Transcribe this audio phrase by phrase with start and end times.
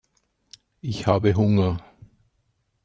[0.81, 1.77] Ich habe Hunger.